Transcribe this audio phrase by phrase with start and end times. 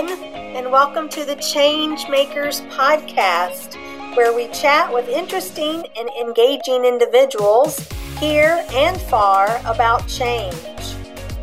[0.00, 3.74] everyone, and welcome to the Change Makers Podcast,
[4.16, 7.86] where we chat with interesting and engaging individuals
[8.18, 10.56] here and far about change,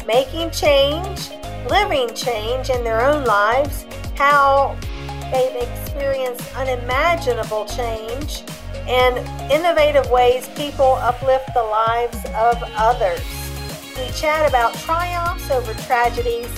[0.07, 1.30] making change,
[1.70, 3.85] living change in their own lives,
[4.16, 4.76] how
[5.31, 8.44] they've experienced unimaginable change,
[8.88, 9.17] and
[9.52, 13.21] innovative ways people uplift the lives of others.
[13.98, 16.49] We chat about triumphs over tragedies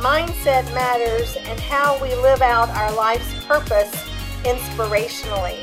[0.00, 3.92] mindset matters, and how we live out our life's purpose
[4.44, 5.62] inspirationally.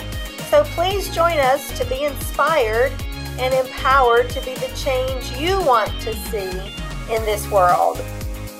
[0.49, 2.93] So please join us to be inspired
[3.39, 6.49] and empowered to be the change you want to see
[7.13, 8.03] in this world.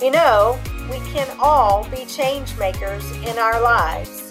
[0.01, 0.59] You know,
[0.89, 4.29] we can all be change makers in our lives.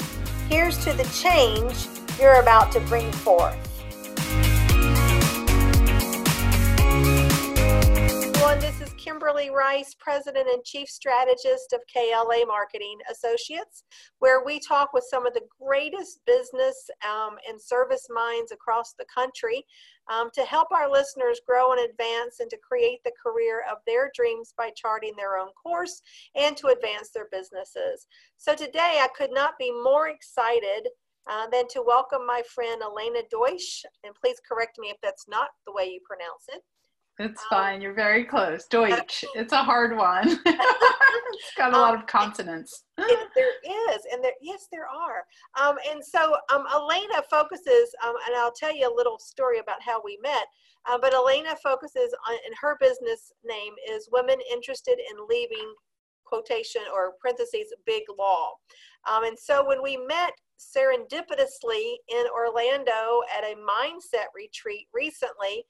[0.49, 1.89] Here's to the change
[2.21, 3.57] you're about to bring forth.
[9.07, 13.85] Kimberly Rice, President and Chief Strategist of KLA Marketing Associates,
[14.19, 19.05] where we talk with some of the greatest business um, and service minds across the
[19.15, 19.65] country
[20.13, 24.11] um, to help our listeners grow and advance and to create the career of their
[24.13, 26.03] dreams by charting their own course
[26.35, 28.09] and to advance their businesses.
[28.39, 30.89] So today I could not be more excited
[31.31, 35.51] uh, than to welcome my friend Elena Deutsch, and please correct me if that's not
[35.65, 36.63] the way you pronounce it.
[37.19, 37.81] It's um, fine.
[37.81, 38.67] You're very close.
[38.67, 39.25] Deutsch.
[39.35, 40.39] It's a hard one.
[40.47, 42.85] it's got a lot of um, consonants.
[42.99, 45.25] it, there is, and there yes, there are.
[45.61, 49.81] Um, and so um, Elena focuses, um, and I'll tell you a little story about
[49.81, 50.47] how we met.
[50.89, 55.75] Uh, but Elena focuses on, and her business name is Women Interested in Leaving
[56.25, 58.51] quotation or parentheses big law.
[59.11, 65.65] Um, and so when we met serendipitously in Orlando at a mindset retreat recently,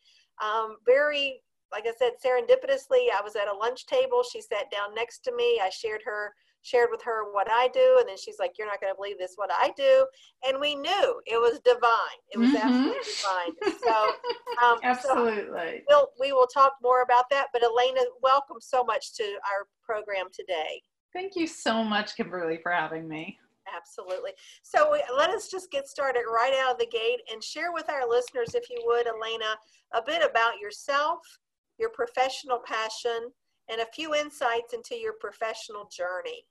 [0.44, 1.42] um, very,
[1.72, 4.22] like I said, serendipitously, I was at a lunch table.
[4.22, 5.60] She sat down next to me.
[5.62, 6.32] I shared her
[6.66, 9.18] shared with her what I do, and then she's like, "You're not going to believe
[9.18, 10.06] this, what I do,"
[10.46, 12.18] and we knew it was divine.
[12.32, 12.90] It was mm-hmm.
[12.90, 13.78] absolutely divine.
[13.84, 17.46] So, um, absolutely, so we'll, we will talk more about that.
[17.52, 20.82] But Elena, welcome so much to our program today.
[21.12, 23.38] Thank you so much, Kimberly, for having me.
[23.86, 24.32] Absolutely.
[24.62, 28.08] So let us just get started right out of the gate and share with our
[28.08, 29.56] listeners, if you would, Elena,
[29.94, 31.20] a bit about yourself,
[31.78, 33.30] your professional passion,
[33.70, 36.44] and a few insights into your professional journey.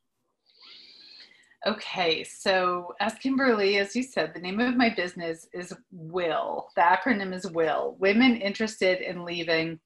[1.67, 6.69] Okay, so as Kimberly, as you said, the name of my business is WILL.
[6.75, 9.79] The acronym is WILL Women Interested in Leaving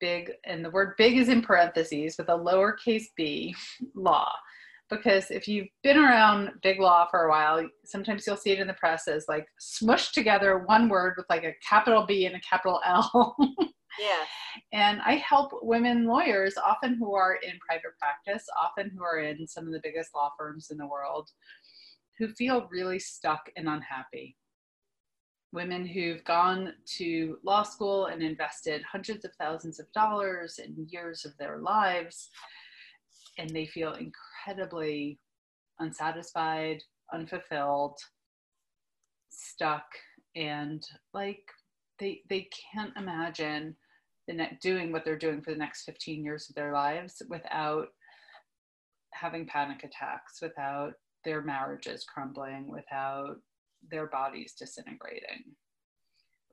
[0.00, 3.54] Big, and the word big is in parentheses with a lowercase b,
[3.94, 4.30] law
[4.88, 8.66] because if you've been around big law for a while, sometimes you'll see it in
[8.66, 12.40] the press as like smushed together one word with like a capital B and a
[12.40, 13.36] capital L.
[13.98, 14.24] yeah.
[14.72, 19.46] And I help women lawyers, often who are in private practice, often who are in
[19.46, 21.28] some of the biggest law firms in the world,
[22.18, 24.36] who feel really stuck and unhappy.
[25.52, 31.24] Women who've gone to law school and invested hundreds of thousands of dollars and years
[31.24, 32.28] of their lives,
[33.38, 35.18] and they feel incredibly incredibly
[35.80, 37.98] unsatisfied, unfulfilled,
[39.30, 39.86] stuck,
[40.34, 41.42] and like
[41.98, 43.74] they they can't imagine
[44.28, 47.88] the net doing what they're doing for the next 15 years of their lives without
[49.12, 53.36] having panic attacks, without their marriages crumbling, without
[53.88, 55.44] their bodies disintegrating.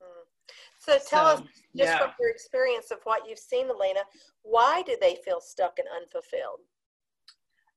[0.00, 0.24] Mm.
[0.78, 1.40] So tell so, us,
[1.76, 1.98] just yeah.
[1.98, 4.00] from your experience of what you've seen, Elena,
[4.42, 6.60] why do they feel stuck and unfulfilled?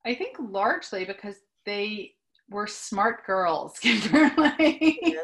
[0.08, 1.36] I think largely because
[1.66, 2.14] they
[2.50, 5.00] were smart girls, Kimberly.
[5.02, 5.24] Yeah.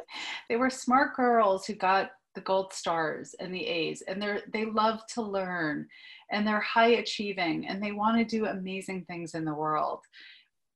[0.49, 4.65] they were smart girls who got the gold stars and the A's and they're they
[4.65, 5.87] love to learn
[6.31, 9.99] and they're high achieving and they want to do amazing things in the world.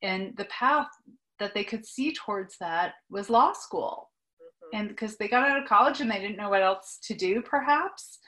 [0.04, 0.88] And the path
[1.40, 4.12] that they could see towards that was law school.
[4.42, 4.80] Mm-hmm.
[4.80, 7.42] And because they got out of college and they didn't know what else to do
[7.42, 8.20] perhaps.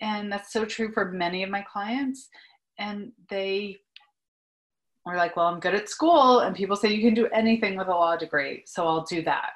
[0.00, 2.28] And that's so true for many of my clients.
[2.78, 3.78] And they
[5.06, 7.86] we're like, well, I'm good at school, and people say you can do anything with
[7.86, 9.50] a law degree, so I'll do that.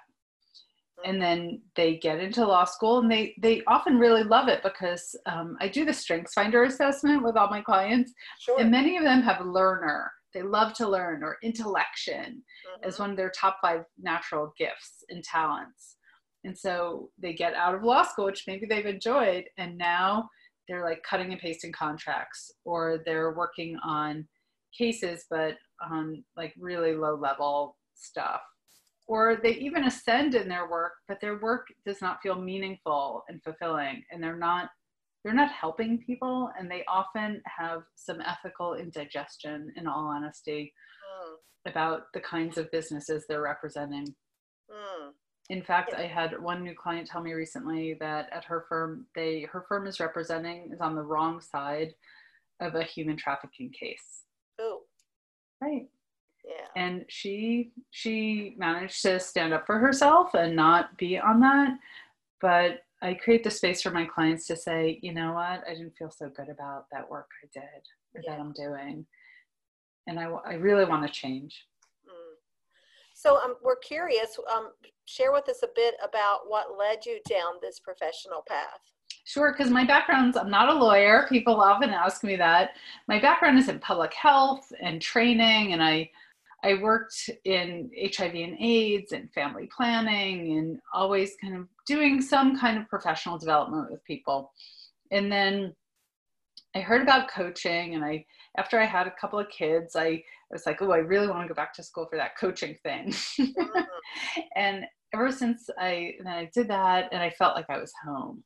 [1.05, 5.17] And then they get into law school, and they they often really love it because
[5.27, 8.61] um, I do the Strengths Finder assessment with all my clients, sure.
[8.61, 10.13] and many of them have learner.
[10.33, 12.89] They love to learn or intellection mm-hmm.
[12.89, 15.97] as one of their top five natural gifts and talents.
[16.45, 20.29] And so they get out of law school, which maybe they've enjoyed, and now
[20.69, 24.29] they're like cutting and pasting contracts, or they're working on
[24.77, 25.57] cases, but
[25.91, 28.41] on like really low level stuff.
[29.07, 33.43] Or they even ascend in their work, but their work does not feel meaningful and
[33.43, 34.71] fulfilling, and they're not
[35.23, 39.73] they're not helping people, and they often have some ethical indigestion.
[39.77, 40.73] In all honesty,
[41.27, 41.71] mm.
[41.71, 44.07] about the kinds of businesses they're representing.
[44.71, 45.11] Mm.
[45.51, 49.49] In fact, I had one new client tell me recently that at her firm, they
[49.51, 51.93] her firm is representing is on the wrong side
[52.61, 54.25] of a human trafficking case.
[55.61, 55.89] Right.
[56.45, 56.83] Yeah.
[56.83, 61.79] And she she managed to stand up for herself and not be on that.
[62.41, 65.97] But I create the space for my clients to say, you know what, I didn't
[65.97, 67.83] feel so good about that work I did
[68.15, 68.31] or yeah.
[68.31, 69.07] that I'm doing.
[70.07, 71.67] And I, I really want to change.
[72.07, 72.35] Mm.
[73.15, 74.73] So um, we're curious, um,
[75.07, 78.81] share with us a bit about what led you down this professional path.
[79.25, 81.27] Sure, because my background's, I'm not a lawyer.
[81.29, 82.71] People often ask me that.
[83.07, 86.11] My background is in public health and training, and I
[86.63, 92.59] I worked in HIV and AIDS and family planning and always kind of doing some
[92.59, 94.53] kind of professional development with people.
[95.11, 95.75] And then
[96.75, 98.25] I heard about coaching and I
[98.59, 101.43] after I had a couple of kids, I, I was like, oh, I really want
[101.45, 103.09] to go back to school for that coaching thing.
[103.09, 103.81] Mm-hmm.
[104.57, 104.85] and
[105.15, 108.43] ever since I I did that and I felt like I was home.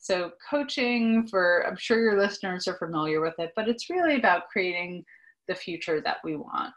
[0.00, 4.48] So coaching for I'm sure your listeners are familiar with it, but it's really about
[4.48, 5.04] creating
[5.46, 6.72] the future that we want.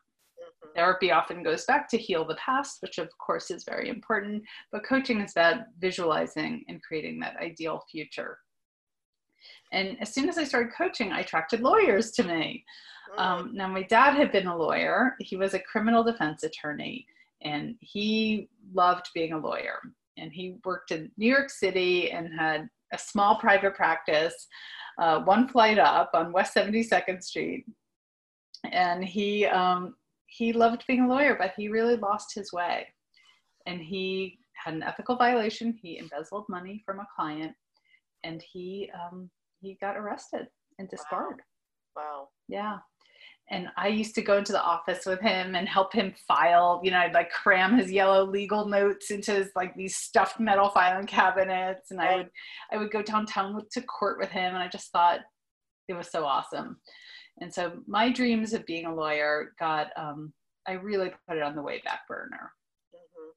[0.76, 4.86] Therapy often goes back to heal the past, which of course is very important, but
[4.86, 8.40] coaching is about visualizing and creating that ideal future.
[9.72, 12.66] And as soon as I started coaching, I attracted lawyers to me.
[13.18, 13.22] Mm.
[13.22, 17.06] Um, now, my dad had been a lawyer, he was a criminal defense attorney,
[17.42, 19.80] and he loved being a lawyer.
[20.18, 24.48] And he worked in New York City and had a small private practice,
[25.02, 27.66] uh, one flight up on West 72nd Street.
[28.72, 29.96] And he um,
[30.28, 32.88] he loved being a lawyer, but he really lost his way.
[33.66, 35.78] And he had an ethical violation.
[35.82, 37.54] He embezzled money from a client,
[38.24, 39.30] and he um,
[39.60, 40.48] he got arrested
[40.80, 41.42] and disbarred.
[41.96, 42.04] Wow.
[42.04, 42.28] wow.
[42.48, 42.78] Yeah.
[43.50, 46.80] And I used to go into the office with him and help him file.
[46.84, 50.70] You know, I'd like cram his yellow legal notes into his like these stuffed metal
[50.70, 52.30] filing cabinets, and I would
[52.72, 55.20] I would go downtown to court with him, and I just thought
[55.88, 56.78] it was so awesome.
[57.40, 60.34] And so my dreams of being a lawyer got, um,
[60.68, 62.52] I really put it on the way back burner.
[62.94, 63.32] Mm-hmm.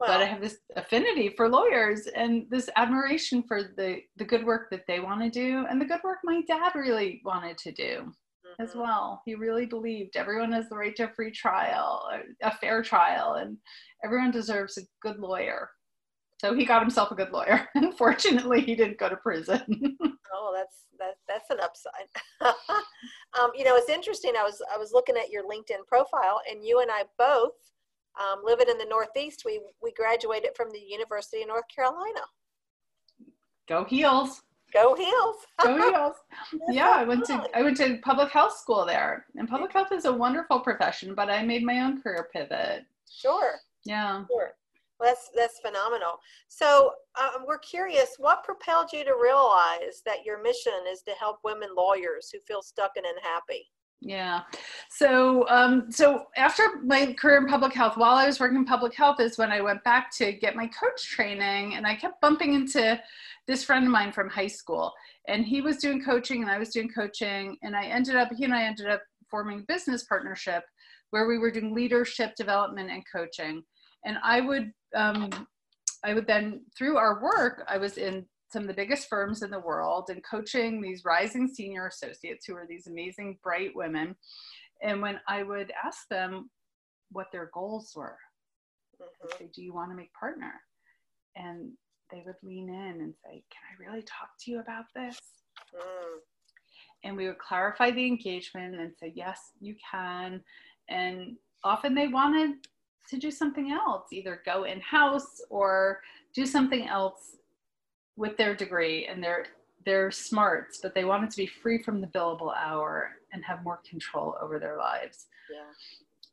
[0.00, 4.44] Well, but I have this affinity for lawyers and this admiration for the, the good
[4.44, 7.72] work that they want to do and the good work my dad really wanted to
[7.72, 8.12] do
[8.52, 8.62] mm-hmm.
[8.62, 9.22] as well.
[9.24, 12.08] He really believed everyone has the right to a free trial,
[12.42, 13.56] a fair trial, and
[14.04, 15.68] everyone deserves a good lawyer.
[16.40, 17.68] So he got himself a good lawyer.
[17.76, 19.62] Unfortunately, he didn't go to prison.
[20.34, 22.08] oh, that's that, that's an upside.
[23.40, 24.32] um, you know, it's interesting.
[24.36, 27.52] I was I was looking at your LinkedIn profile, and you and I both
[28.20, 29.42] um, living in the Northeast.
[29.44, 32.22] We we graduated from the University of North Carolina.
[33.68, 34.42] Go heels.
[34.72, 35.36] Go heels.
[35.62, 36.16] Go heels.
[36.70, 40.04] yeah, I went to I went to public health school there, and public health is
[40.04, 41.14] a wonderful profession.
[41.14, 42.84] But I made my own career pivot.
[43.10, 43.54] Sure.
[43.84, 44.24] Yeah.
[44.30, 44.54] Sure
[45.02, 46.20] that's that's phenomenal.
[46.48, 51.38] So um, we're curious, what propelled you to realize that your mission is to help
[51.44, 53.66] women lawyers who feel stuck and unhappy?
[54.04, 54.40] Yeah.
[54.90, 58.94] So, um, so after my career in public health, while I was working in public
[58.94, 62.54] health, is when I went back to get my coach training, and I kept bumping
[62.54, 63.00] into
[63.46, 64.92] this friend of mine from high school,
[65.28, 68.44] and he was doing coaching, and I was doing coaching, and I ended up, he
[68.44, 70.64] and I ended up forming a business partnership
[71.10, 73.62] where we were doing leadership development and coaching
[74.04, 75.30] and I would um,
[76.04, 79.50] I would then through our work I was in some of the biggest firms in
[79.50, 84.14] the world and coaching these rising senior associates who are these amazing bright women
[84.82, 86.50] and when I would ask them
[87.10, 88.18] what their goals were
[89.00, 89.28] mm-hmm.
[89.38, 90.52] say do you want to make partner
[91.36, 91.70] and
[92.10, 95.18] they would lean in and say can I really talk to you about this
[95.74, 96.18] mm.
[97.04, 100.42] and we would clarify the engagement and say yes you can
[100.88, 102.56] and often they wanted
[103.08, 106.00] to do something else, either go in house or
[106.34, 107.36] do something else
[108.16, 109.46] with their degree and their
[109.84, 113.80] their smarts, but they wanted to be free from the billable hour and have more
[113.88, 115.26] control over their lives.
[115.50, 115.72] Yeah.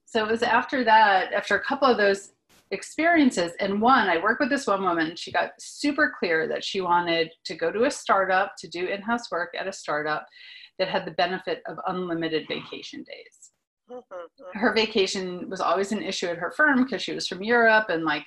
[0.06, 2.34] So it was after that, after a couple of those
[2.72, 5.16] experiences, and one, I worked with this one woman.
[5.16, 9.02] She got super clear that she wanted to go to a startup to do in
[9.02, 10.28] house work at a startup
[10.78, 13.52] that had the benefit of unlimited vacation days.
[13.92, 14.60] Mm-hmm.
[14.60, 18.04] Her vacation was always an issue at her firm because she was from Europe and
[18.04, 18.26] like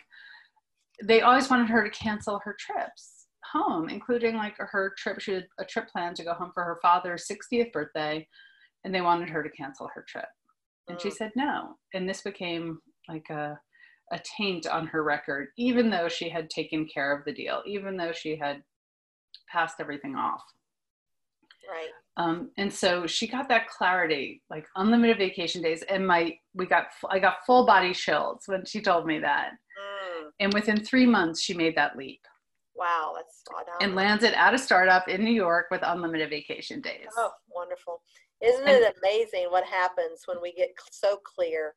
[1.02, 3.21] they always wanted her to cancel her trips
[3.52, 5.20] home, including like her trip.
[5.20, 8.26] She had a trip planned to go home for her father's 60th birthday,
[8.84, 10.28] and they wanted her to cancel her trip.
[10.88, 11.14] And she mm.
[11.14, 11.74] said no.
[11.94, 12.78] And this became
[13.08, 13.58] like a,
[14.12, 17.96] a taint on her record, even though she had taken care of the deal, even
[17.96, 18.62] though she had
[19.50, 20.42] passed everything off.
[21.68, 21.90] Right.
[22.16, 26.88] Um, and so she got that clarity, like unlimited vacation days, and my we got
[27.08, 29.52] I got full body chills when she told me that.
[29.52, 30.28] Mm.
[30.40, 32.20] And within three months, she made that leap.
[32.74, 33.76] Wow, that's phenomenal.
[33.80, 37.08] And landed at a startup in New York with unlimited vacation days.
[37.16, 38.02] Oh, wonderful!
[38.42, 41.74] Isn't and, it amazing what happens when we get so clear?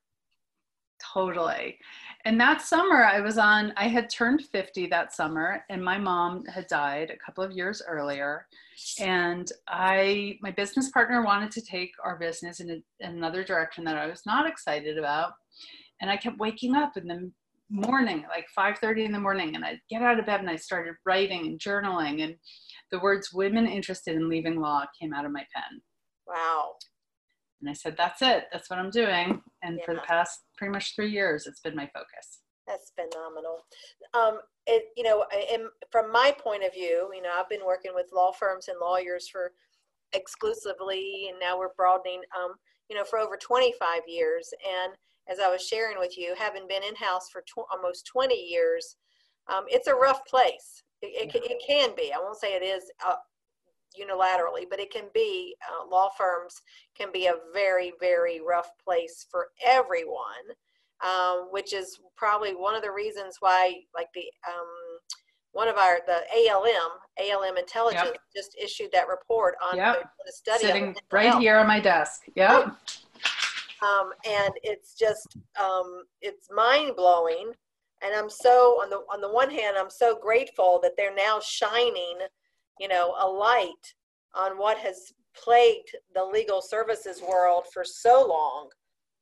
[1.13, 1.77] Totally.
[2.23, 3.73] And that summer, I was on.
[3.75, 7.81] I had turned fifty that summer, and my mom had died a couple of years
[7.87, 8.47] earlier
[8.99, 12.73] and i my business partner wanted to take our business in, a,
[13.05, 15.33] in, another direction that i was not excited about
[16.01, 17.31] and i kept waking up in the
[17.69, 20.95] morning like 5.30 in the morning and i'd get out of bed and i started
[21.05, 22.35] writing and journaling and
[22.91, 25.81] the words women interested in leaving law came out of my pen
[26.27, 26.73] wow
[27.61, 29.85] and i said that's it that's what i'm doing and yeah.
[29.85, 33.65] for the past pretty much three years it's been my focus that's phenomenal.
[34.13, 37.91] Um, it, you know, in, from my point of view, you know, I've been working
[37.93, 39.51] with law firms and lawyers for
[40.13, 42.55] exclusively, and now we're broadening, um,
[42.89, 44.49] you know, for over 25 years.
[44.83, 44.93] And
[45.29, 48.97] as I was sharing with you, having been in house for tw- almost 20 years,
[49.47, 50.83] um, it's a rough place.
[51.01, 52.11] It, it, it, can be.
[52.13, 53.15] I won't say it is uh,
[53.99, 55.55] unilaterally, but it can be.
[55.69, 56.61] Uh, law firms
[56.97, 60.55] can be a very, very rough place for everyone
[61.03, 64.67] um, which is probably one of the reasons why, like the um,
[65.51, 68.17] one of our the ALM ALM Intelligence yep.
[68.35, 70.09] just issued that report on yep.
[70.25, 71.41] the, study sitting right health.
[71.41, 72.23] here on my desk.
[72.35, 72.71] Yeah.
[73.81, 77.51] Um, and it's just um, it's mind blowing,
[78.03, 81.39] and I'm so on the on the one hand I'm so grateful that they're now
[81.39, 82.19] shining,
[82.79, 83.93] you know, a light
[84.33, 88.69] on what has plagued the legal services world for so long.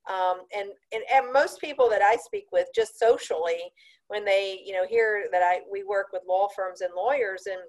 [0.06, 3.72] Um, and, and, and most people that I speak with just socially,
[4.08, 7.60] when they, you know, hear that I, we work with law firms and lawyers and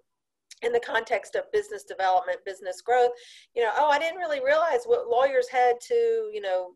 [0.65, 3.11] in the context of business development, business growth,
[3.55, 6.71] you know, oh, I didn't really realize what lawyers had to, you know,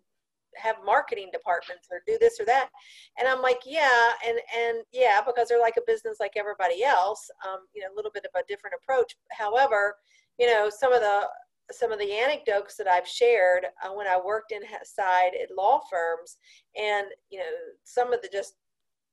[0.56, 2.70] have marketing departments or do this or that.
[3.20, 7.30] And i'm like yeah and and yeah because they're like a business like everybody else
[7.48, 9.16] um, you know a little bit of a different approach.
[9.32, 9.96] However
[10.40, 11.28] you know some of the
[11.72, 16.38] some of the anecdotes that I've shared uh, when I worked inside at law firms,
[16.76, 17.46] and you know
[17.84, 18.56] some of the just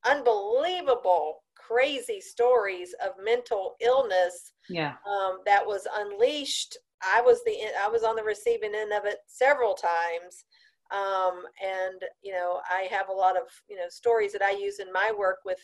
[0.05, 4.53] unbelievable, crazy stories of mental illness.
[4.69, 4.95] Yeah.
[5.09, 6.77] Um, that was unleashed.
[7.03, 10.45] I was the I was on the receiving end of it several times,
[10.91, 14.79] um, and you know I have a lot of you know stories that I use
[14.79, 15.61] in my work with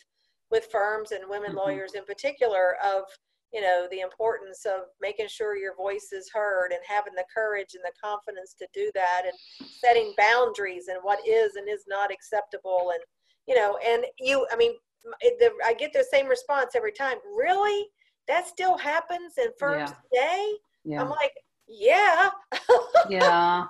[0.51, 1.59] with firms and women mm-hmm.
[1.59, 3.03] lawyers in particular of
[3.51, 7.73] you know the importance of making sure your voice is heard and having the courage
[7.73, 12.11] and the confidence to do that and setting boundaries and what is and is not
[12.11, 13.03] acceptable and
[13.47, 14.73] you know and you i mean
[15.21, 17.87] the, i get the same response every time really
[18.27, 19.95] that still happens in firms yeah.
[20.11, 20.53] today
[20.85, 21.01] yeah.
[21.01, 21.33] i'm like
[21.67, 22.29] yeah
[23.09, 23.65] yeah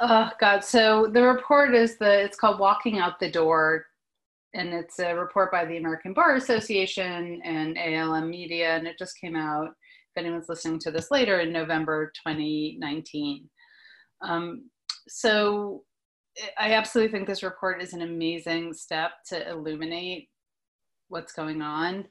[0.00, 3.84] oh god so the report is the it's called walking out the door
[4.54, 9.18] and it's a report by the American Bar Association and ALM Media, and it just
[9.18, 9.68] came out.
[9.68, 13.48] If anyone's listening to this later, in November 2019.
[14.20, 14.68] Um,
[15.08, 15.84] so
[16.58, 20.28] I absolutely think this report is an amazing step to illuminate
[21.12, 22.06] what's going on,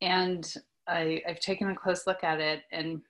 [0.00, 0.54] and
[0.88, 3.02] I, I've taken a close look at it, and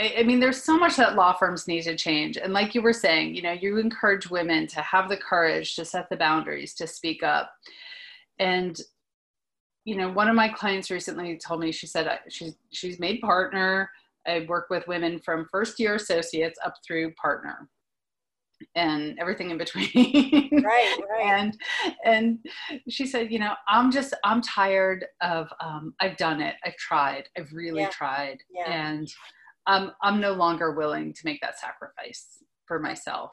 [0.00, 2.36] I, I mean, there's so much that law firms need to change.
[2.36, 5.84] And like you were saying, you know, you encourage women to have the courage to
[5.84, 7.52] set the boundaries, to speak up.
[8.38, 8.80] And
[9.84, 13.90] you know, one of my clients recently told me she said she's she's made partner.
[14.26, 17.68] I work with women from first year associates up through partner
[18.74, 20.50] and everything in between.
[20.52, 21.22] Right, right.
[21.24, 21.56] and
[22.04, 22.38] and
[22.88, 26.56] she said, you know, I'm just I'm tired of um, I've done it.
[26.64, 27.24] I've tried.
[27.36, 27.90] I've really yeah.
[27.90, 28.38] tried.
[28.54, 28.70] Yeah.
[28.70, 29.08] And
[29.66, 33.32] um, I'm no longer willing to make that sacrifice for myself.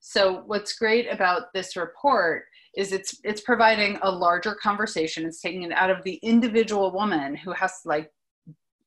[0.00, 2.44] So what's great about this report
[2.76, 5.24] is it's it's providing a larger conversation.
[5.24, 8.10] It's taking it out of the individual woman who has to like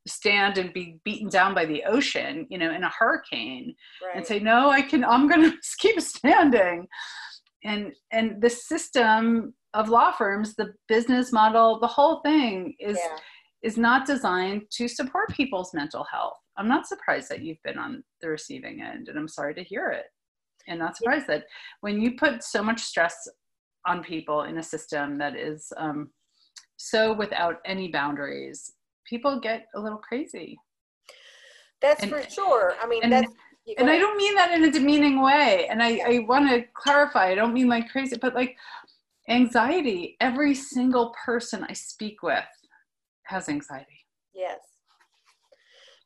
[0.07, 4.15] stand and be beaten down by the ocean, you know, in a hurricane, right.
[4.15, 5.03] and say, "No, I can.
[5.03, 6.87] I'm going to keep standing."
[7.63, 13.17] And and the system of law firms, the business model, the whole thing is yeah.
[13.61, 16.37] is not designed to support people's mental health.
[16.57, 19.89] I'm not surprised that you've been on the receiving end, and I'm sorry to hear
[19.89, 20.05] it.
[20.67, 21.45] And not surprised that
[21.81, 23.15] when you put so much stress
[23.85, 26.09] on people in a system that is um,
[26.77, 28.73] so without any boundaries,
[29.07, 30.57] people get a little crazy.
[31.81, 32.75] That's and, for sure.
[32.81, 33.31] I mean, and, that's.
[33.77, 35.67] And I don't mean that in a demeaning way.
[35.69, 38.55] And I, I want to clarify, I don't mean like crazy, but like
[39.27, 40.15] anxiety.
[40.21, 42.45] Every single person I speak with
[43.23, 44.05] has anxiety.
[44.33, 44.59] Yes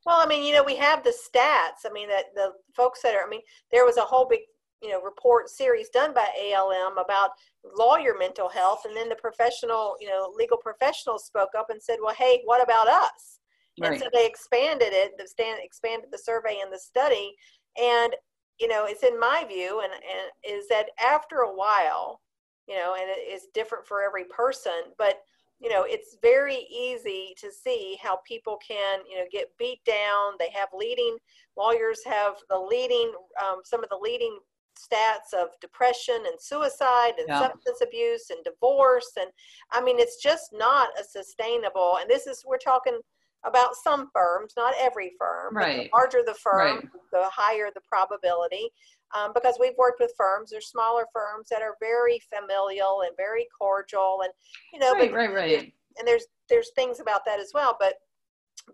[0.06, 1.88] Well, I mean, you know, we have the stats.
[1.88, 3.42] I mean, that the folks that are, I mean,
[3.72, 4.40] there was a whole big,
[4.82, 7.32] you know, report series done by ALM about
[7.78, 12.00] lawyer mental health, and then the professional, you know, legal professionals spoke up and said,
[12.02, 13.40] "Well, hey, what about us?"
[13.80, 13.94] Right.
[13.94, 17.36] And so they expanded it, the stand expanded the survey and the study,
[17.80, 18.16] and
[18.60, 22.22] you know, it's in my view, and, and is that after a while,
[22.68, 25.16] you know, and it is different for every person, but
[25.60, 30.34] you know, it's very easy to see how people can, you know, get beat down.
[30.40, 31.18] They have leading
[31.58, 33.12] lawyers have the leading,
[33.42, 34.38] um, some of the leading
[34.82, 37.40] stats of depression and suicide and yeah.
[37.40, 39.30] substance abuse and divorce and
[39.72, 43.00] i mean it's just not a sustainable and this is we're talking
[43.44, 45.90] about some firms not every firm right.
[45.92, 46.90] the larger the firm right.
[47.12, 48.70] the higher the probability
[49.14, 53.48] um, because we've worked with firms or smaller firms that are very familial and very
[53.58, 54.32] cordial and
[54.74, 57.96] you know right, but, right right and there's there's things about that as well but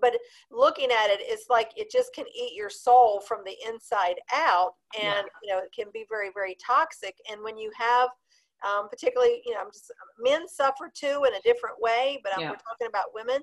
[0.02, 0.14] but
[0.52, 4.74] looking at it it's like it just can eat your soul from the inside out
[4.96, 5.22] and yeah.
[5.44, 8.10] you know it can be very very toxic and when you have
[8.66, 12.50] um, particularly you know i'm just men suffer too in a different way but yeah.
[12.50, 13.42] we're talking about women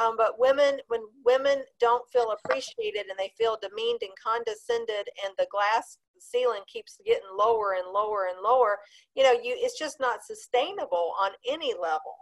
[0.00, 5.32] um, but women when women don't feel appreciated and they feel demeaned and condescended and
[5.38, 8.78] the glass ceiling keeps getting lower and lower and lower
[9.14, 12.16] you know you it's just not sustainable on any level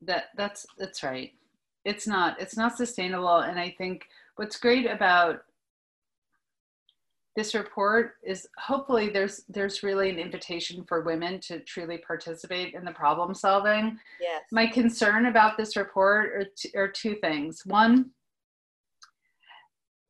[0.00, 1.32] that that's that's right
[1.84, 3.38] it's not it's not sustainable.
[3.38, 5.42] And i think what's great about
[7.36, 12.84] this report is hopefully there's there's really an invitation for women to truly participate in
[12.84, 13.98] the problem solving.
[14.20, 14.42] Yes.
[14.52, 17.62] My concern about this report are, t- are two things.
[17.66, 18.10] One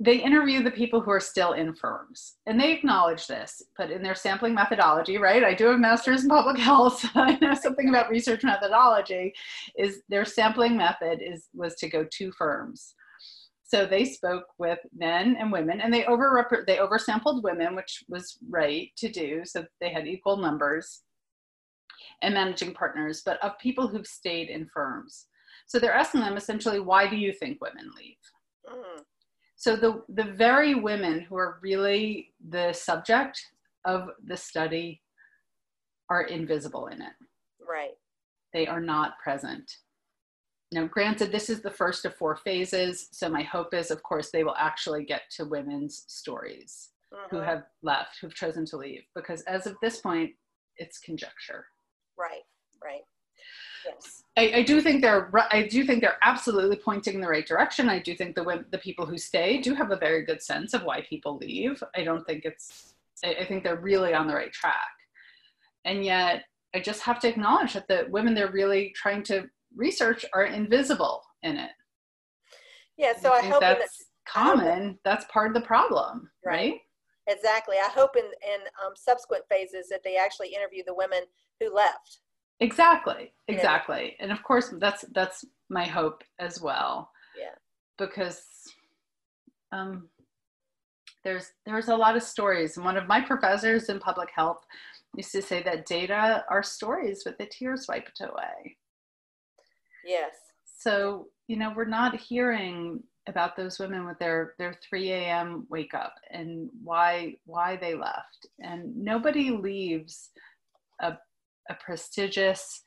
[0.00, 4.02] they interview the people who are still in firms and they acknowledge this but in
[4.02, 7.88] their sampling methodology right i do a master's in public health so i know something
[7.88, 9.32] about research methodology
[9.78, 12.94] is their sampling method is was to go to firms.
[13.66, 18.38] So they spoke with men and women and they over they oversampled women which was
[18.50, 21.02] right to do so they had equal numbers
[22.22, 25.26] and managing partners but of people who've stayed in firms.
[25.66, 28.16] So they're asking them essentially why do you think women leave?
[28.70, 29.04] Mm
[29.56, 33.40] so the, the very women who are really the subject
[33.84, 35.00] of the study
[36.10, 37.12] are invisible in it.
[37.66, 37.96] Right.
[38.52, 39.70] They are not present.
[40.72, 43.08] Now, granted, this is the first of four phases.
[43.12, 46.90] So my hope is, of course, they will actually get to women's stories
[47.30, 47.46] who mm-hmm.
[47.46, 50.32] have left, who've chosen to leave, because as of this point,
[50.78, 51.66] it's conjecture.
[52.18, 52.42] Right,
[52.82, 53.02] right.
[53.86, 54.23] Yes.
[54.36, 57.88] I, I, do think they're I do think they're absolutely pointing in the right direction.
[57.88, 60.82] I do think the the people who stay do have a very good sense of
[60.82, 61.82] why people leave.
[61.94, 62.94] I don't think it's
[63.24, 64.74] I, I think they're really on the right track.
[65.84, 66.44] And yet
[66.74, 69.44] I just have to acknowledge that the women they're really trying to
[69.76, 71.70] research are invisible in it.
[72.96, 74.88] Yeah, so I, I hope that's that, common.
[74.88, 76.72] Hope that's part of the problem, right?
[76.72, 76.80] right?
[77.28, 77.76] Exactly.
[77.76, 81.20] I hope in in um, subsequent phases that they actually interview the women
[81.60, 82.18] who left
[82.60, 83.32] Exactly.
[83.48, 84.16] Exactly.
[84.20, 87.10] And of course that's that's my hope as well.
[87.38, 87.54] Yeah.
[87.98, 88.44] Because
[89.72, 90.08] um
[91.24, 94.62] there's there's a lot of stories and one of my professors in public health
[95.16, 98.76] used to say that data are stories with the tears wiped away.
[100.04, 100.34] Yes.
[100.64, 105.66] So, you know, we're not hearing about those women with their their 3 a.m.
[105.70, 108.46] wake up and why why they left.
[108.60, 110.30] And nobody leaves
[111.00, 111.14] a
[111.70, 112.82] a prestigious,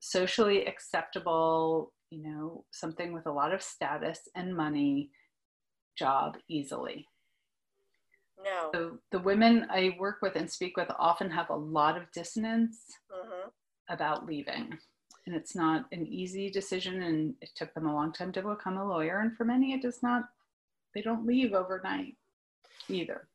[0.00, 5.10] socially acceptable, you know, something with a lot of status and money
[5.96, 7.06] job easily.
[8.42, 8.70] No.
[8.74, 12.78] So the women I work with and speak with often have a lot of dissonance
[13.10, 13.48] mm-hmm.
[13.88, 14.76] about leaving.
[15.26, 18.76] And it's not an easy decision, and it took them a long time to become
[18.76, 19.20] a lawyer.
[19.20, 20.24] And for many, it does not,
[20.94, 22.16] they don't leave overnight
[22.88, 23.28] either.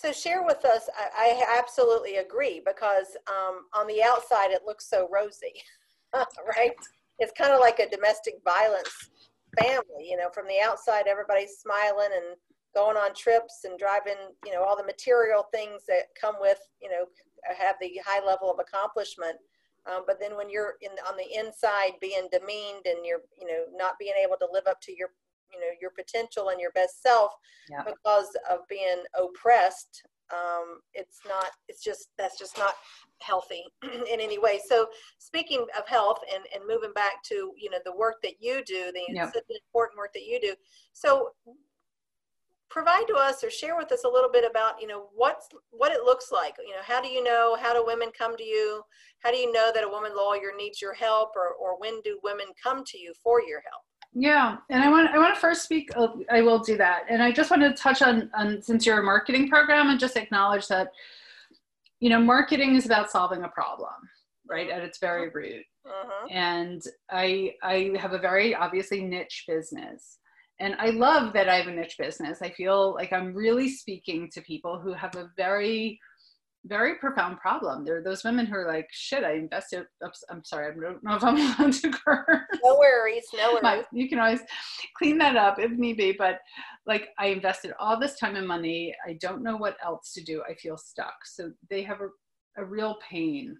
[0.00, 0.88] So share with us.
[0.96, 5.54] I, I absolutely agree because um, on the outside it looks so rosy,
[6.14, 6.70] right?
[7.18, 9.10] It's kind of like a domestic violence
[9.58, 10.06] family.
[10.08, 12.36] You know, from the outside everybody's smiling and
[12.76, 14.14] going on trips and driving.
[14.46, 16.60] You know, all the material things that come with.
[16.80, 17.06] You know,
[17.58, 19.36] have the high level of accomplishment.
[19.90, 23.64] Um, but then when you're in on the inside being demeaned and you're you know
[23.74, 25.08] not being able to live up to your
[25.52, 27.32] you know your potential and your best self
[27.70, 27.82] yeah.
[27.84, 32.74] because of being oppressed um, it's not it's just that's just not
[33.20, 34.60] healthy in any way.
[34.68, 38.62] So speaking of health and, and moving back to you know the work that you
[38.64, 39.32] do the yep.
[39.48, 40.54] important work that you do.
[40.92, 41.30] So
[42.70, 45.92] provide to us or share with us a little bit about you know what's what
[45.92, 46.54] it looks like.
[46.58, 48.82] You know how do you know how do women come to you?
[49.20, 52.20] How do you know that a woman lawyer needs your help or, or when do
[52.22, 53.82] women come to you for your help
[54.14, 55.90] Yeah, and I want I want to first speak.
[55.96, 59.00] Oh, I will do that, and I just want to touch on on since you're
[59.00, 60.88] a marketing program and just acknowledge that,
[62.00, 63.94] you know, marketing is about solving a problem,
[64.48, 65.64] right, at its very root.
[65.86, 66.26] Uh-huh.
[66.30, 70.18] And I I have a very obviously niche business,
[70.58, 72.40] and I love that I have a niche business.
[72.42, 76.00] I feel like I'm really speaking to people who have a very
[76.66, 77.84] very profound problem.
[77.84, 79.86] There are those women who are like, shit, I invested.
[80.04, 82.46] Oops, I'm sorry, I don't know if I'm allowed to curse.
[82.64, 83.62] No worries, no worries.
[83.62, 84.40] My, you can always
[84.96, 86.12] clean that up if need be.
[86.12, 86.40] But
[86.86, 88.94] like, I invested all this time and money.
[89.06, 90.42] I don't know what else to do.
[90.48, 91.14] I feel stuck.
[91.24, 93.56] So they have a, a real pain.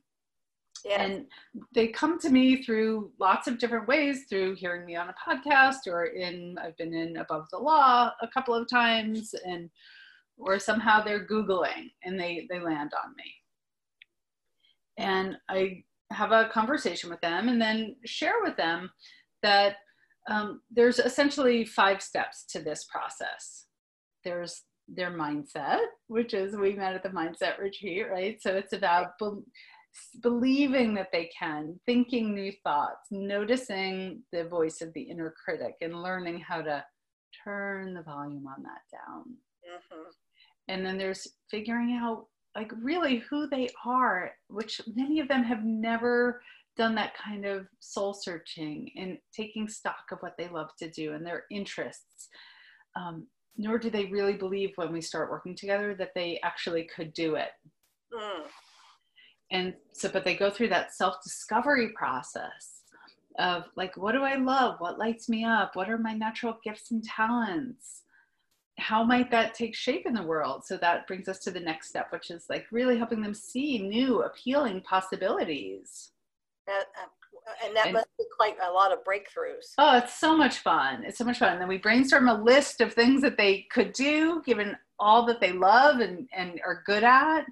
[0.84, 1.02] Yeah.
[1.02, 1.26] And
[1.74, 5.86] they come to me through lots of different ways through hearing me on a podcast
[5.88, 9.68] or in, I've been in Above the Law a couple of times and
[10.38, 13.34] or somehow they're googling and they they land on me.
[14.96, 18.90] And i have a conversation with them and then share with them
[19.42, 19.76] that
[20.28, 23.66] um, there's essentially five steps to this process.
[24.24, 28.40] There's their mindset which is we met at the mindset retreat right?
[28.40, 29.42] So it's about be-
[30.22, 36.02] believing that they can thinking new thoughts noticing the voice of the inner critic and
[36.02, 36.82] learning how to
[37.44, 39.24] turn the volume on that down.
[39.68, 40.08] Mm-hmm
[40.68, 42.26] and then there's figuring out
[42.56, 46.40] like really who they are which many of them have never
[46.78, 51.12] done that kind of soul searching and taking stock of what they love to do
[51.12, 52.28] and their interests.
[52.96, 53.26] Um,
[53.56, 57.34] nor do they really believe when we start working together that they actually could do
[57.34, 57.50] it.
[58.14, 58.44] Mm.
[59.50, 62.84] and so but they go through that self-discovery process
[63.38, 64.76] of like what do i love?
[64.78, 65.76] What lights me up?
[65.76, 68.04] What are my natural gifts and talents
[68.78, 70.64] how might that take shape in the world?
[70.64, 73.78] So that brings us to the next step, which is like really helping them see
[73.78, 76.12] new, appealing possibilities.
[76.68, 76.82] Uh,
[77.64, 79.72] and that and, must be quite a lot of breakthroughs.
[79.78, 81.02] Oh, it's so much fun.
[81.04, 81.52] It's so much fun.
[81.52, 85.40] And then we brainstorm a list of things that they could do given all that
[85.40, 87.46] they love and, and are good at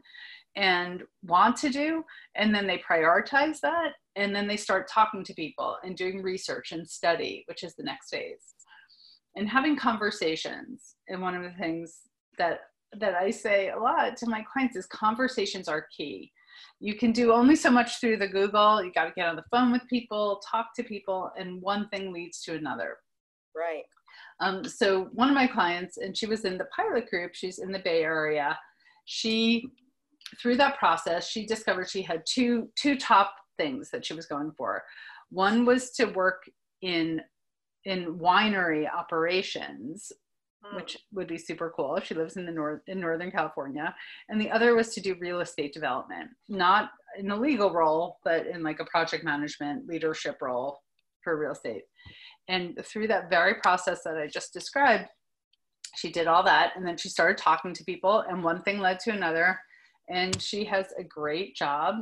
[0.55, 2.05] and want to do.
[2.35, 3.93] And then they prioritize that.
[4.17, 7.83] And then they start talking to people and doing research and study, which is the
[7.83, 8.56] next phase
[9.37, 10.97] and having conversations.
[11.09, 12.01] And one of the things
[12.39, 12.61] that
[12.99, 16.33] that i say a lot to my clients is conversations are key.
[16.81, 18.83] You can do only so much through the google.
[18.83, 22.13] You got to get on the phone with people talk to people and one thing
[22.13, 22.99] leads to another.
[23.55, 23.85] Right.
[24.41, 27.73] Um, so one of my clients and she was in the pilot group she's in
[27.73, 28.59] the bay area.
[29.05, 29.69] She
[30.41, 34.53] through that process she discovered she had two two top things that she was going
[34.57, 34.83] for.
[35.31, 36.45] One was to work
[36.83, 37.21] in
[37.87, 40.13] in winery operations
[40.63, 40.77] hmm.
[40.77, 41.99] which would be super cool.
[42.01, 43.95] She lives in the north in Northern California,
[44.29, 48.47] and the other was to do real estate development, not in a legal role, but
[48.47, 50.81] in like a project management leadership role
[51.23, 51.85] for real estate.
[52.49, 55.09] And through that very process that I just described,
[55.97, 58.99] she did all that, and then she started talking to people, and one thing led
[59.01, 59.59] to another,
[60.09, 61.95] and she has a great job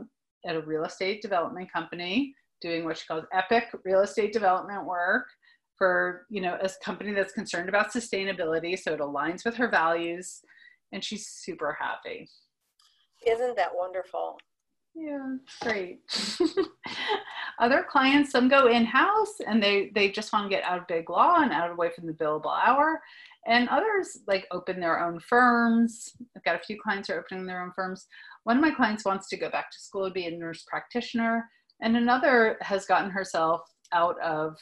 [0.46, 5.26] at a real estate development company doing what she calls epic real estate development work
[5.76, 10.40] for you know a company that's concerned about sustainability so it aligns with her values
[10.92, 12.28] and she's super happy.
[13.26, 14.38] Isn't that wonderful?
[14.94, 16.00] Yeah great.
[17.58, 21.10] Other clients some go in-house and they they just want to get out of big
[21.10, 23.00] law and out of away from the billable hour.
[23.46, 26.12] And others like open their own firms.
[26.34, 28.06] I've got a few clients who are opening their own firms.
[28.44, 31.44] One of my clients wants to go back to school to be a nurse practitioner
[31.82, 33.60] and another has gotten herself
[33.92, 34.56] out of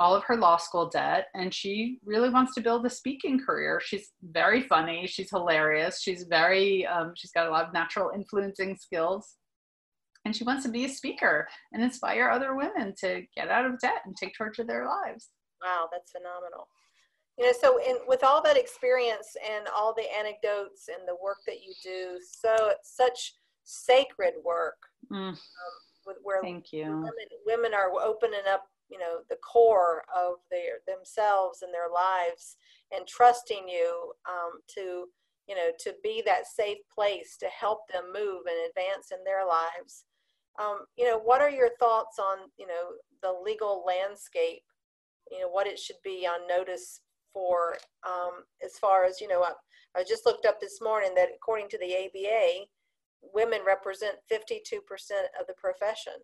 [0.00, 3.80] all of her law school debt and she really wants to build a speaking career.
[3.84, 5.06] She's very funny.
[5.06, 6.00] She's hilarious.
[6.00, 9.36] She's very um, she's got a lot of natural influencing skills.
[10.24, 13.78] And she wants to be a speaker and inspire other women to get out of
[13.78, 15.28] debt and take charge of their lives.
[15.62, 16.66] Wow that's phenomenal.
[17.38, 21.38] You know so in with all that experience and all the anecdotes and the work
[21.46, 23.34] that you do so such
[23.64, 24.78] sacred work
[25.12, 25.28] mm.
[25.28, 25.36] um,
[26.06, 26.84] with where Thank you.
[26.84, 27.12] Women,
[27.46, 32.56] women are opening up you know the core of their themselves and their lives
[32.94, 35.06] and trusting you um, to
[35.48, 39.46] you know to be that safe place to help them move and advance in their
[39.46, 40.04] lives.
[40.60, 44.62] Um, you know what are your thoughts on you know the legal landscape?
[45.30, 47.00] You know what it should be on notice
[47.32, 47.76] for
[48.06, 49.52] um, as far as you know I,
[49.96, 52.66] I just looked up this morning that according to the aba
[53.34, 54.78] women represent 52%
[55.38, 56.14] of the profession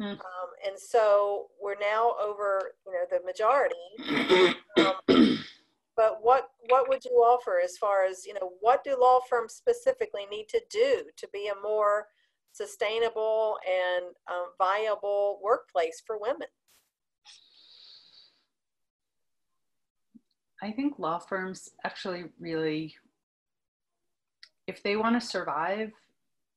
[0.00, 0.04] Hmm.
[0.04, 0.18] Um,
[0.66, 3.74] and so we're now over, you know, the majority.
[5.08, 5.38] Um,
[5.96, 9.54] but what what would you offer as far as you know what do law firms
[9.54, 12.06] specifically need to do to be a more
[12.52, 16.48] sustainable and um, viable workplace for women?
[20.62, 22.94] I think law firms actually really,
[24.66, 25.92] if they want to survive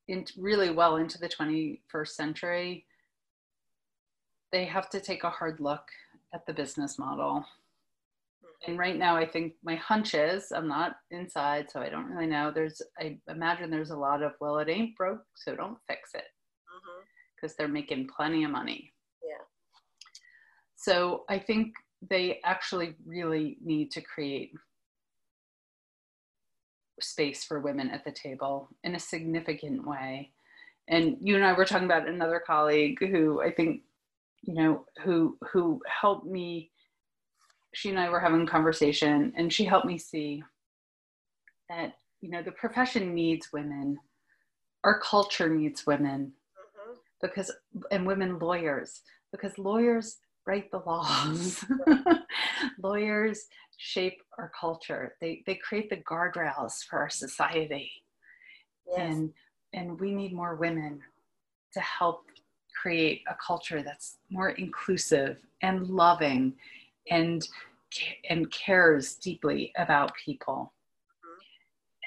[0.08, 2.86] in really well into the 21st century,
[4.51, 5.83] they have to take a hard look
[6.33, 7.45] at the business model.
[8.67, 12.27] And right now, I think my hunch is I'm not inside, so I don't really
[12.27, 12.51] know.
[12.53, 16.25] There's, I imagine there's a lot of, well, it ain't broke, so don't fix it.
[17.35, 17.63] Because mm-hmm.
[17.63, 18.93] they're making plenty of money.
[19.23, 19.43] Yeah.
[20.75, 21.73] So I think
[22.07, 24.53] they actually really need to create
[26.99, 30.31] space for women at the table in a significant way.
[30.87, 33.81] And you and I were talking about another colleague who I think
[34.43, 36.71] you know, who who helped me.
[37.73, 40.43] She and I were having a conversation, and she helped me see
[41.69, 43.97] that you know the profession needs women,
[44.84, 46.93] our culture needs women, mm-hmm.
[47.21, 47.51] because
[47.91, 49.01] and women lawyers
[49.32, 51.63] because lawyers write the laws.
[52.84, 53.45] lawyers
[53.77, 55.15] shape our culture.
[55.21, 57.91] They they create the guardrails for our society,
[58.88, 58.97] yes.
[58.97, 59.34] and
[59.73, 61.01] and we need more women
[61.73, 62.25] to help
[62.82, 66.54] create a culture that's more inclusive and loving
[67.10, 67.48] and
[68.30, 70.74] and cares deeply about people.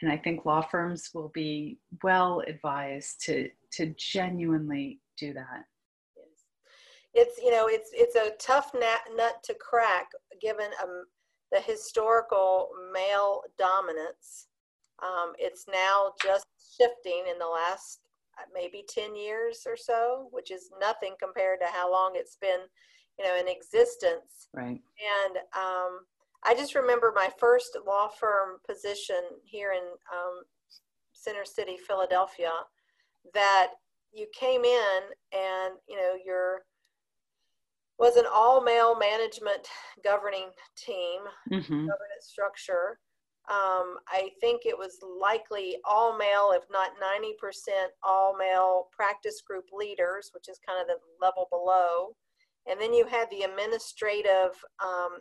[0.00, 5.64] And i think law firms will be well advised to to genuinely do that.
[7.14, 10.08] It's you know it's it's a tough nut, nut to crack
[10.40, 11.04] given um,
[11.52, 14.48] the historical male dominance.
[15.02, 18.00] Um, it's now just shifting in the last
[18.52, 22.60] maybe 10 years or so, which is nothing compared to how long it's been,
[23.18, 24.48] you know, in existence.
[24.52, 24.80] Right.
[25.26, 26.00] And um,
[26.44, 30.42] I just remember my first law firm position here in um,
[31.12, 32.52] Center City, Philadelphia,
[33.32, 33.68] that
[34.12, 35.00] you came in
[35.32, 36.62] and, you know, your
[37.98, 39.68] was an all male management
[40.02, 41.20] governing team,
[41.52, 41.86] mm-hmm.
[41.86, 42.98] governance structure
[43.50, 47.70] um, I think it was likely all male, if not 90%
[48.02, 52.16] all male practice group leaders, which is kind of the level below.
[52.66, 55.18] And then you had the administrative um,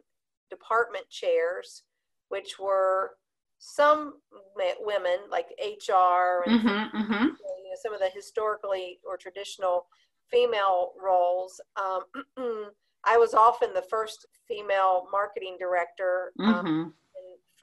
[0.50, 1.84] department chairs,
[2.30, 3.12] which were
[3.60, 4.14] some
[4.56, 7.26] women like HR and mm-hmm, mm-hmm.
[7.26, 9.88] You know, some of the historically or traditional
[10.32, 11.60] female roles.
[11.76, 12.04] Um,
[13.04, 16.32] I was often the first female marketing director.
[16.40, 16.90] Um, mm-hmm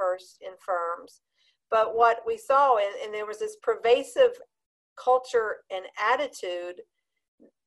[0.01, 1.21] first in firms.
[1.71, 4.33] But what we saw, and, and there was this pervasive
[5.03, 6.81] culture and attitude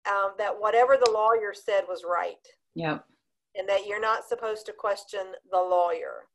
[0.10, 2.46] um, that whatever the lawyer said was right.
[2.76, 3.06] Yep.
[3.56, 6.28] And that you're not supposed to question the lawyer,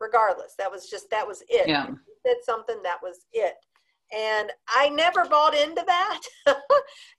[0.00, 0.54] regardless.
[0.58, 1.68] That was just, that was it.
[1.68, 1.86] Yeah.
[2.26, 3.54] said something, that was it
[4.14, 6.20] and I never bought into that.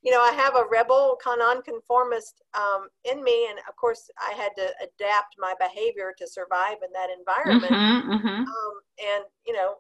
[0.02, 4.50] you know, I have a rebel nonconformist um, in me, and of course, I had
[4.58, 7.72] to adapt my behavior to survive in that environment.
[7.72, 8.28] Mm-hmm, mm-hmm.
[8.28, 9.76] Um, and you know,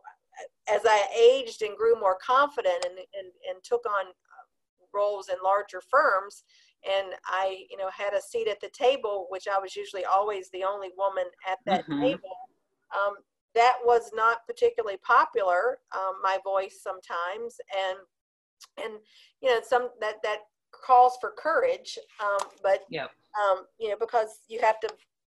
[0.69, 5.35] as I aged and grew more confident and and, and took on uh, roles in
[5.43, 6.43] larger firms,
[6.87, 10.49] and I, you know, had a seat at the table, which I was usually always
[10.51, 12.01] the only woman at that mm-hmm.
[12.01, 12.37] table.
[12.93, 13.15] Um,
[13.55, 17.97] that was not particularly popular um, my voice sometimes and
[18.83, 18.99] and
[19.41, 20.39] you know some that that
[20.71, 23.05] calls for courage um, but yeah.
[23.05, 24.89] um, you know because you have to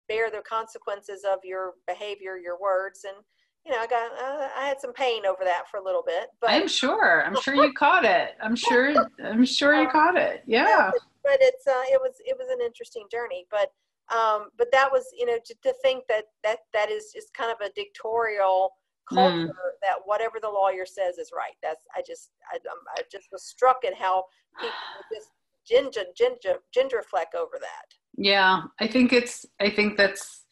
[0.08, 3.16] bear the consequences of your behavior your words and
[3.64, 6.26] you know i got uh, i had some pain over that for a little bit
[6.40, 7.24] but i'm sure.
[7.24, 8.30] I'm sure you caught it.
[8.42, 8.94] I'm sure
[9.24, 10.42] i'm sure you caught it.
[10.46, 10.90] yeah.
[10.92, 13.72] but, but it's uh, it was it was an interesting journey but
[14.12, 17.50] um, but that was, you know, to, to, think that that that is just kind
[17.50, 18.70] of a dictatorial
[19.08, 19.80] culture mm.
[19.82, 21.54] that whatever the lawyer says is right.
[21.62, 22.58] That's I just I,
[22.96, 24.24] I just was struck at how
[24.60, 24.74] people
[25.12, 25.28] just
[25.66, 27.94] ginger ginger ginger fleck over that.
[28.16, 30.44] Yeah, I think it's I think that's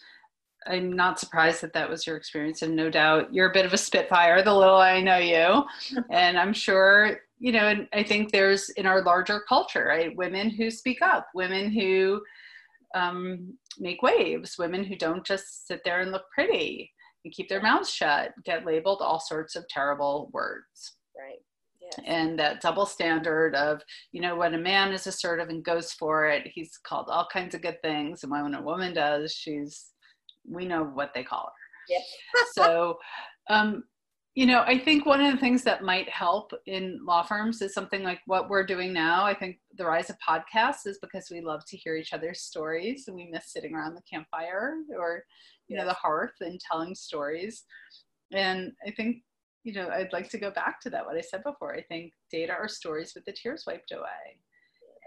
[0.66, 3.72] I'm not surprised that that was your experience, and no doubt you're a bit of
[3.72, 4.42] a spitfire.
[4.42, 5.64] The little I know you,
[6.10, 7.68] and I'm sure you know.
[7.68, 12.22] And I think there's in our larger culture, right, women who speak up, women who
[12.94, 16.90] um, make waves, women who don't just sit there and look pretty
[17.24, 20.96] and keep their mouths shut get labeled all sorts of terrible words.
[21.16, 21.38] Right.
[21.81, 22.05] Yes.
[22.07, 23.81] And that double standard of,
[24.12, 27.55] you know, when a man is assertive and goes for it, he's called all kinds
[27.55, 28.22] of good things.
[28.22, 29.87] And when a woman does, she's,
[30.48, 31.53] we know what they call her.
[31.88, 32.05] Yes.
[32.53, 32.98] so,
[33.48, 33.85] um,
[34.34, 37.74] you know, I think one of the things that might help in law firms is
[37.74, 39.24] something like what we're doing now.
[39.24, 43.04] I think the rise of podcasts is because we love to hear each other's stories
[43.08, 45.24] and we miss sitting around the campfire or,
[45.66, 45.80] you yes.
[45.80, 47.64] know, the hearth and telling stories.
[48.32, 49.24] And I think,
[49.64, 51.74] you know, I'd like to go back to that, what I said before.
[51.74, 54.38] I think data are stories with the tears wiped away.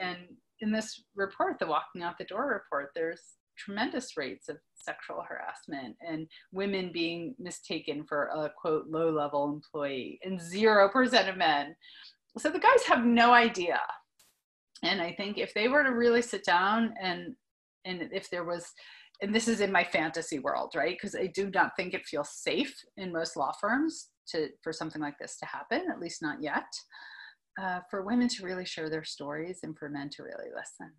[0.02, 0.18] And
[0.60, 3.22] in this report, the walking out the door report, there's
[3.58, 10.20] tremendous rates of sexual harassment and women being mistaken for a quote low level employee
[10.24, 11.76] and 0% of men.
[12.38, 13.80] So the guys have no idea.
[14.84, 17.36] And I think if they were to really sit down and
[17.86, 18.66] and if there was
[19.22, 20.98] and this is in my fantasy world, right?
[21.00, 25.02] Because I do not think it feels safe in most law firms to for something
[25.02, 26.66] like this to happen, at least not yet.
[27.62, 30.92] Uh, for women to really share their stories and for men to really listen.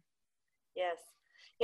[0.76, 0.98] Yes,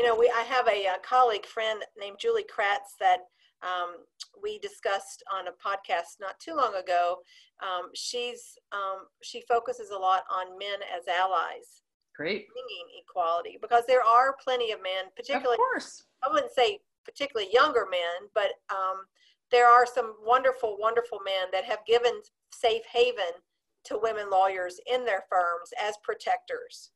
[0.00, 3.18] you know, we I have a, a colleague friend named Julie Kratz that
[3.62, 3.96] um,
[4.42, 7.18] we discussed on a podcast not too long ago.
[7.62, 11.82] Um, she's um, she focuses a lot on men as allies.
[12.16, 12.46] Great.
[12.48, 15.56] Bringing equality because there are plenty of men, particularly.
[15.56, 16.04] Of course.
[16.22, 19.04] I wouldn't say particularly younger men, but um,
[19.50, 23.36] there are some wonderful, wonderful men that have given safe haven
[23.84, 26.92] to women lawyers in their firms as protectors.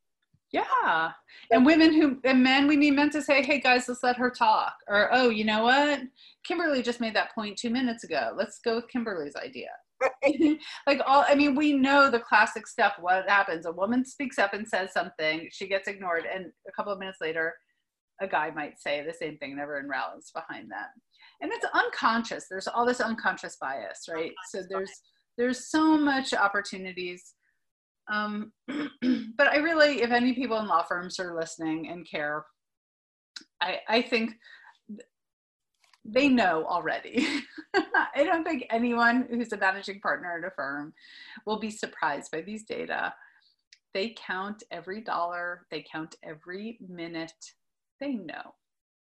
[0.54, 1.10] Yeah.
[1.50, 4.30] And women who, and men, we need men to say, hey guys, let's let her
[4.30, 4.74] talk.
[4.86, 6.02] Or, oh, you know what?
[6.46, 8.32] Kimberly just made that point two minutes ago.
[8.38, 9.70] Let's go with Kimberly's idea.
[10.86, 12.94] like all, I mean, we know the classic stuff.
[13.00, 13.66] What happens?
[13.66, 17.18] A woman speaks up and says something, she gets ignored, and a couple of minutes
[17.20, 17.54] later,
[18.20, 20.90] a guy might say the same thing, never in rallies behind that.
[21.40, 22.46] And it's unconscious.
[22.48, 24.30] There's all this unconscious bias, right?
[24.30, 24.92] Unconscious so there's
[25.36, 27.34] there's so much opportunities
[28.12, 32.44] um, but I really, if any people in law firms are listening and care,
[33.60, 34.32] I, I think
[36.04, 37.26] they know already.
[37.74, 40.92] I don't think anyone who's a managing partner at a firm
[41.46, 43.14] will be surprised by these data.
[43.94, 47.32] They count every dollar, they count every minute.
[48.00, 48.54] They know.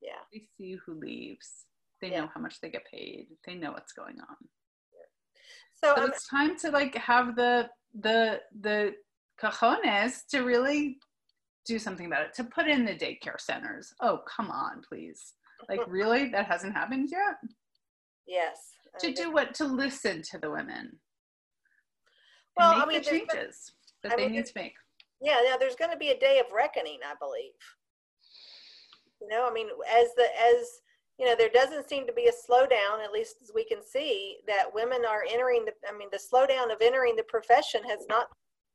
[0.00, 0.12] Yeah.
[0.32, 1.66] They see who leaves.
[2.00, 2.22] They yeah.
[2.22, 3.26] know how much they get paid.
[3.46, 4.36] They know what's going on.
[5.82, 7.68] So, so um, it's time to like have the
[8.00, 8.94] the the
[9.42, 10.98] cajones to really
[11.66, 13.92] do something about it to put in the daycare centers.
[14.00, 15.34] Oh come on please.
[15.68, 16.28] Like really?
[16.30, 17.36] That hasn't happened yet?
[18.26, 18.72] Yes.
[19.00, 19.54] To do what?
[19.54, 20.98] To listen to the women.
[22.56, 24.74] Well i mean the changes that I they mean, need to make.
[25.20, 27.52] Yeah now there's going to be a day of reckoning i believe.
[29.20, 30.66] You know i mean as the as
[31.18, 34.36] you know, there doesn't seem to be a slowdown, at least as we can see,
[34.46, 38.26] that women are entering the, I mean, the slowdown of entering the profession has not,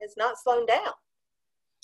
[0.02, 0.94] has not slowed down.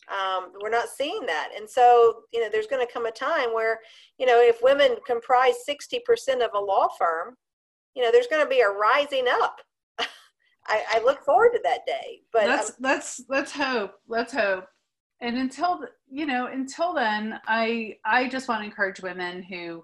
[0.10, 1.50] Um, we're not seeing that.
[1.56, 3.80] And so, you know, there's going to come a time where,
[4.17, 7.36] you know, if women comprise 60% of a law firm,
[7.93, 9.60] you know, there's going to be a rising up.
[10.67, 14.65] I, I, look forward to that day, but let's, um, let's, let's hope, let's hope.
[15.20, 19.84] And until, you know, until then, I, I just want to encourage women who,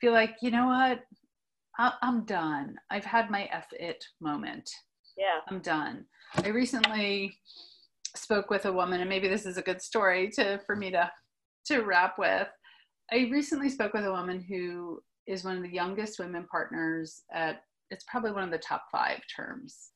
[0.00, 1.02] feel like, you know what,
[1.78, 2.76] I- I'm done.
[2.90, 4.68] I've had my F it moment.
[5.16, 5.40] Yeah.
[5.48, 6.06] I'm done.
[6.36, 7.38] I recently
[8.16, 11.10] spoke with a woman, and maybe this is a good story to for me to
[11.66, 12.48] to wrap with.
[13.12, 17.62] I recently spoke with a woman who is one of the youngest women partners at
[17.90, 19.90] it's probably one of the top five terms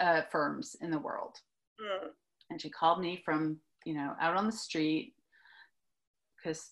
[0.00, 1.36] uh, firms in the world.
[1.80, 2.08] Mm.
[2.50, 5.14] And she called me from you know out on the street
[6.36, 6.68] because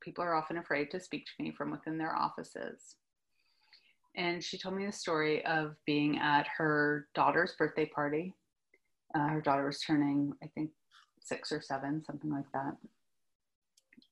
[0.00, 2.96] people are often afraid to speak to me from within their offices.
[4.16, 8.34] And she told me the story of being at her daughter's birthday party.
[9.14, 10.70] Uh, her daughter was turning, I think,
[11.22, 12.76] six or seven, something like that.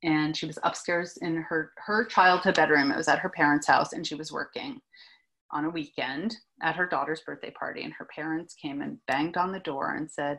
[0.02, 2.92] And she was upstairs in her, her childhood bedroom.
[2.92, 4.80] It was at her parents' house, and she was working
[5.50, 7.82] on a weekend at her daughter's birthday party.
[7.82, 10.38] And her parents came and banged on the door and said,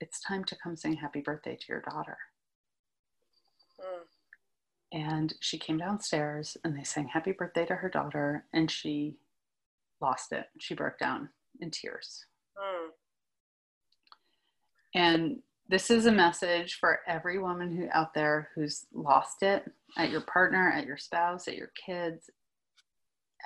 [0.00, 2.16] It's time to come sing happy birthday to your daughter.
[4.92, 9.16] And she came downstairs and they sang happy birthday to her daughter and she
[10.00, 10.46] lost it.
[10.58, 12.26] She broke down in tears.
[12.58, 12.88] Mm.
[14.94, 19.64] And this is a message for every woman who out there who's lost it
[19.96, 22.28] at your partner, at your spouse, at your kids,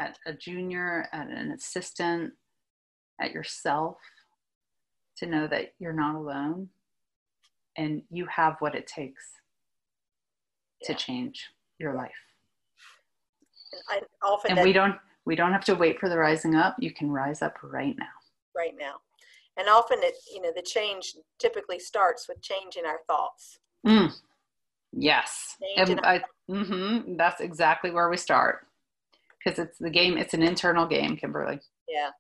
[0.01, 2.33] at a junior, at an assistant,
[3.21, 3.99] at yourself,
[5.19, 6.69] to know that you're not alone
[7.77, 9.23] and you have what it takes
[10.85, 11.45] to change
[11.79, 12.11] your life.
[13.89, 16.77] I often and we don't we don't have to wait for the rising up.
[16.79, 18.07] You can rise up right now.
[18.57, 18.95] Right now.
[19.59, 23.59] And often it you know the change typically starts with changing our thoughts.
[23.87, 24.13] Mm.
[24.93, 25.57] Yes.
[25.77, 28.67] and I, mm-hmm, that's exactly where we start.
[29.39, 31.61] Because it's the game, it's an internal game, Kimberly.
[31.89, 32.11] Yeah,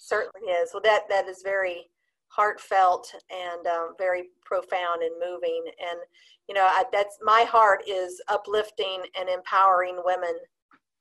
[0.00, 0.70] certainly is.
[0.72, 1.90] Well, that that is very
[2.34, 5.62] heartfelt and um, very profound and moving.
[5.66, 6.00] And
[6.48, 10.34] you know, I, that's my heart is uplifting and empowering women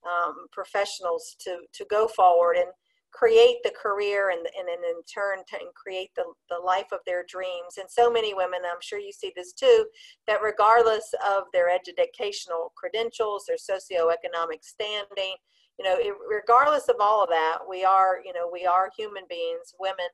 [0.06, 2.58] um, professionals to to go forward.
[2.58, 2.70] And
[3.14, 7.24] create the career and, and, and in turn to create the, the life of their
[7.30, 7.78] dreams.
[7.78, 9.86] And so many women, I'm sure you see this too,
[10.28, 15.36] that regardless of their educational credentials, their socioeconomic standing,
[15.78, 19.24] you know, it, regardless of all of that, we are, you know, we are human
[19.30, 20.10] beings, women,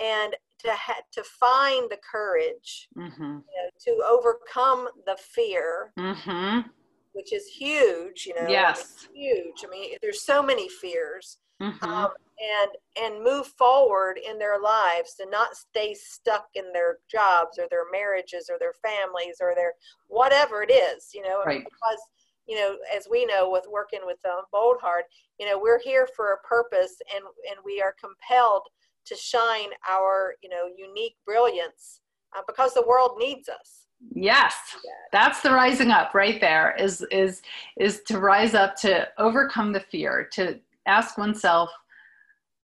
[0.00, 0.34] and
[0.64, 3.22] to ha- to find the courage mm-hmm.
[3.22, 5.92] you know, to overcome the fear.
[5.98, 6.68] Mm-hmm.
[7.12, 8.48] Which is huge, you know.
[8.48, 9.64] Yes, huge.
[9.66, 11.84] I mean, there's so many fears, mm-hmm.
[11.84, 12.70] um, and
[13.04, 17.90] and move forward in their lives and not stay stuck in their jobs or their
[17.90, 19.72] marriages or their families or their
[20.06, 21.42] whatever it is, you know.
[21.44, 21.64] Right.
[21.64, 21.98] Because
[22.46, 25.04] you know, as we know with working with um, Bold Heart,
[25.38, 28.62] you know, we're here for a purpose, and and we are compelled
[29.06, 32.00] to shine our, you know, unique brilliance
[32.36, 33.86] uh, because the world needs us.
[34.14, 34.54] Yes,
[35.12, 36.74] that's the rising up right there.
[36.78, 37.42] Is is
[37.78, 41.70] is to rise up to overcome the fear, to ask oneself,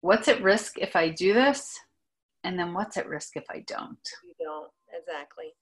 [0.01, 1.79] what's at risk if I do this,
[2.43, 3.97] and then what's at risk if I don't.
[4.23, 5.53] You don't exactly.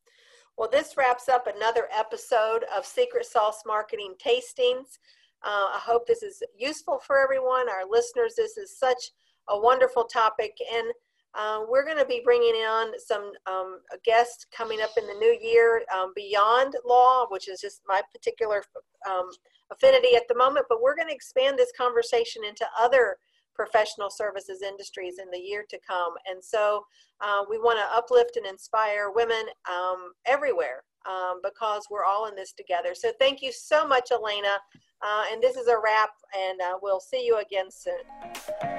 [0.58, 4.98] Well this wraps up another episode of secret sauce marketing tastings.
[5.42, 7.70] Uh, i hope this is useful for everyone.
[7.70, 9.12] Our listeners this is such
[9.50, 10.56] a wonderful topic.
[10.74, 10.88] And
[11.36, 15.38] uh, we're going to be bringing on some um, guests coming up in the new
[15.42, 18.64] year um, beyond law, which is just my particular
[19.10, 19.30] um,
[19.72, 20.66] affinity at the moment.
[20.70, 23.18] But we're going to expand this conversation into other
[23.56, 26.14] professional services industries in the year to come.
[26.30, 26.84] And so
[27.22, 32.36] uh, we want to uplift and inspire women um, everywhere um, because we're all in
[32.36, 32.94] this together.
[32.94, 34.58] So thank you so much, Elena.
[35.02, 38.79] Uh, and this is a wrap, and uh, we'll see you again soon.